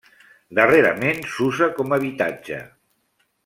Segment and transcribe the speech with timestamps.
[0.59, 2.61] Darrerament s'usa com a habitatge.